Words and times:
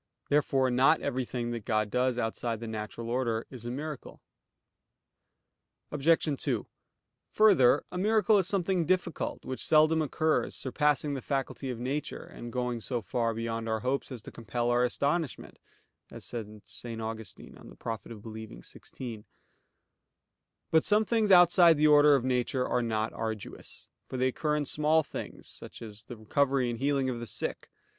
Therefore 0.29 0.71
not 0.71 0.99
everything 1.01 1.51
that 1.51 1.63
God 1.63 1.91
does 1.91 2.17
outside 2.17 2.59
the 2.59 2.67
natural 2.67 3.07
order 3.11 3.45
is 3.51 3.67
a 3.67 3.69
miracle. 3.69 4.19
Obj. 5.91 6.41
2: 6.41 6.65
Further, 7.29 7.83
a 7.91 7.99
miracle 7.99 8.39
is 8.39 8.47
"something 8.47 8.87
difficult, 8.87 9.45
which 9.45 9.63
seldom 9.63 10.01
occurs, 10.01 10.55
surpassing 10.55 11.13
the 11.13 11.21
faculty 11.21 11.69
of 11.69 11.77
nature, 11.77 12.23
and 12.23 12.51
going 12.51 12.81
so 12.81 13.03
far 13.03 13.35
beyond 13.35 13.69
our 13.69 13.81
hopes 13.81 14.11
as 14.11 14.23
to 14.23 14.31
compel 14.31 14.71
our 14.71 14.83
astonishment" 14.83 15.59
[*St. 16.09 16.19
Augustine, 16.99 17.53
De 17.53 17.61
utilitate 17.61 17.77
credendi 18.17 18.63
xvi.]. 18.63 19.23
But 20.71 20.83
some 20.83 21.05
things 21.05 21.29
outside 21.31 21.77
the 21.77 21.85
order 21.85 22.15
of 22.15 22.23
nature 22.25 22.67
are 22.67 22.81
not 22.81 23.13
arduous; 23.13 23.87
for 24.07 24.17
they 24.17 24.29
occur 24.29 24.55
in 24.55 24.65
small 24.65 25.03
things, 25.03 25.47
such 25.47 25.79
as 25.83 26.05
the 26.05 26.17
recovery 26.17 26.71
and 26.71 26.79
healing 26.79 27.07
of 27.07 27.19
the 27.19 27.27
sick. 27.27 27.69